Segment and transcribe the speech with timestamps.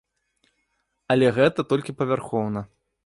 [1.15, 2.69] Але гэта толькі павярхоўна.